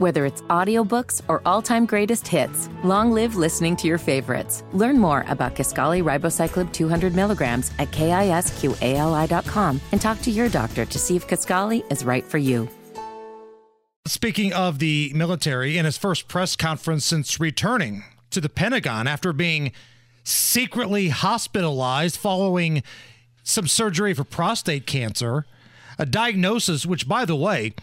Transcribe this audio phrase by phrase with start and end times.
[0.00, 4.64] Whether it's audiobooks or all-time greatest hits, long live listening to your favorites.
[4.72, 10.98] Learn more about Kisqali Ribociclib 200 milligrams at kisqali.com and talk to your doctor to
[10.98, 12.66] see if Kisqali is right for you.
[14.06, 19.34] Speaking of the military, in his first press conference since returning to the Pentagon after
[19.34, 19.70] being
[20.24, 22.82] secretly hospitalized following
[23.42, 25.44] some surgery for prostate cancer,
[25.98, 27.74] a diagnosis which, by the way,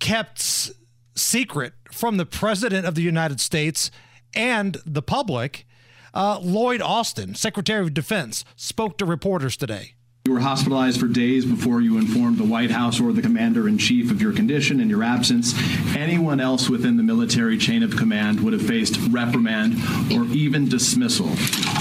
[0.00, 0.72] kept
[1.20, 3.90] secret from the President of the United States
[4.34, 5.66] and the public.
[6.12, 9.94] Uh, Lloyd Austin, Secretary of Defense, spoke to reporters today.
[10.26, 13.78] You were hospitalized for days before you informed the White House or the commander in
[13.78, 15.54] chief of your condition and your absence.
[15.96, 19.76] Anyone else within the military chain of command would have faced reprimand
[20.12, 21.28] or even dismissal.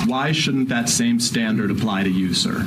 [0.06, 2.66] Why shouldn't that same standard apply to you, sir?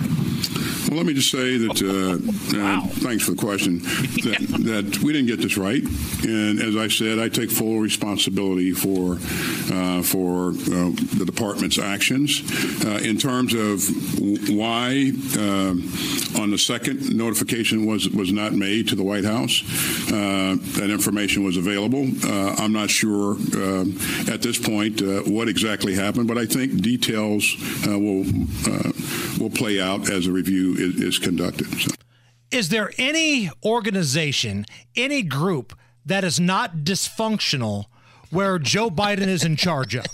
[0.92, 2.82] Well, let me just say that, uh, wow.
[2.84, 5.82] uh, thanks for the question, that, that, we didn't get this right.
[6.23, 9.15] And as I said, I take full responsibility for,
[9.73, 12.43] uh, for uh, the department's actions.
[12.84, 13.88] Uh, in terms of
[14.51, 19.62] why uh, on the second notification was, was not made to the White House,
[20.09, 22.06] that information was available.
[22.23, 23.37] I'm not sure
[24.30, 27.56] at this point what exactly happened, but I think details
[27.87, 28.24] will,
[29.40, 31.66] will play out as a review is, is conducted.
[31.80, 31.91] So.
[32.51, 37.87] Is there any organization, any group that is not dysfunctional
[38.30, 40.07] where Joe Biden is in charge of?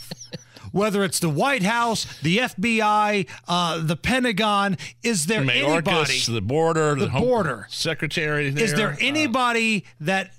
[0.70, 6.18] Whether it's the White House, the FBI, uh, the Pentagon, is there Mayorkas, anybody?
[6.20, 8.50] The border, the, the border secretary.
[8.50, 10.30] There, is there anybody uh, that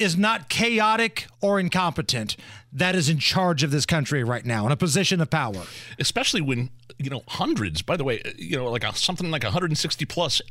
[0.00, 2.36] is not chaotic or incompetent
[2.72, 5.62] that is in charge of this country right now in a position of power?
[5.98, 6.70] Especially when
[7.00, 10.42] you know, hundreds, by the way, you know, like a, something like 160 plus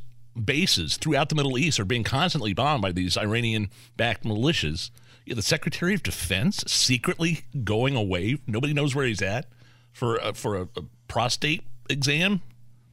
[0.42, 4.90] bases throughout the Middle East are being constantly bombed by these Iranian backed militias.
[5.24, 8.38] Yeah, the Secretary of Defense secretly going away.
[8.48, 9.46] Nobody knows where he's at
[9.92, 12.42] for, uh, for a, a prostate exam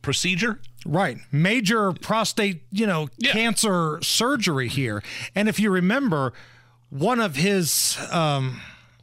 [0.07, 0.57] procedure.
[0.85, 1.17] Right.
[1.33, 3.33] Major prostate, you know, yeah.
[3.33, 5.03] cancer surgery here.
[5.35, 6.31] And if you remember,
[6.89, 8.61] one of his um,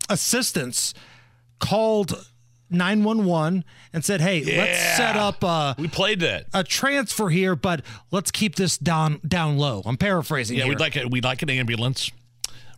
[0.09, 0.95] assistants
[1.59, 2.27] called
[2.71, 4.63] 911 and said, "Hey, yeah.
[4.63, 9.21] let's set up a we played that a transfer here, but let's keep this down
[9.29, 10.57] down low." I'm paraphrasing.
[10.57, 10.71] Yeah, here.
[10.71, 11.11] we'd like it.
[11.11, 12.11] We'd like an ambulance.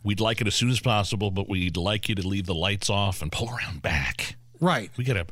[0.03, 2.89] We'd like it as soon as possible, but we'd like you to leave the lights
[2.89, 4.35] off and pull around back.
[4.59, 4.91] Right.
[4.97, 5.27] We got a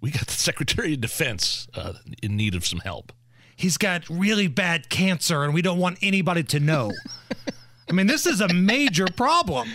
[0.00, 3.12] we got the Secretary of Defense uh, in need of some help.
[3.54, 6.92] He's got really bad cancer, and we don't want anybody to know.
[7.88, 9.68] I mean, this is a major problem.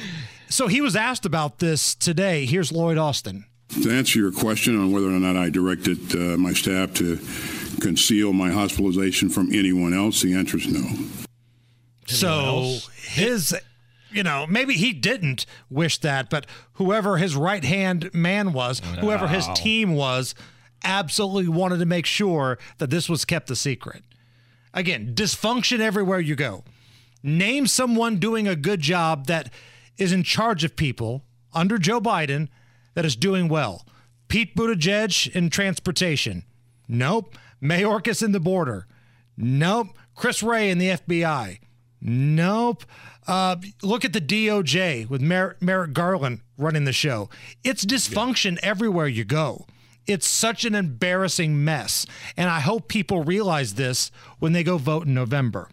[0.50, 2.46] So he was asked about this today.
[2.46, 3.46] Here's Lloyd Austin.
[3.84, 7.18] To answer your question on whether or not I directed uh, my staff to
[7.80, 10.90] conceal my hospitalization from anyone else, the answer is no.
[12.06, 13.56] So his,
[14.12, 19.02] you know, maybe he didn't wish that, but whoever his right hand man was, no.
[19.02, 20.36] whoever his team was,
[20.84, 24.04] absolutely wanted to make sure that this was kept a secret.
[24.74, 26.64] Again, dysfunction everywhere you go.
[27.24, 29.52] Name someone doing a good job that
[29.98, 31.24] is in charge of people
[31.54, 32.48] under Joe Biden
[32.96, 33.86] that is doing well.
[34.28, 36.44] Pete Buttigieg in transportation.
[36.88, 37.36] Nope.
[37.62, 38.88] Mayorkas in the border.
[39.38, 39.90] Nope.
[40.16, 41.60] Chris Wray in the FBI.
[42.02, 42.84] Nope.
[43.28, 47.30] Uh, look at the DOJ with Mer- Merrick Garland running the show.
[47.64, 48.70] It's dysfunction yeah.
[48.70, 49.68] everywhere you go.
[50.08, 52.06] It's such an embarrassing mess.
[52.36, 55.70] And I hope people realize this when they go vote in November.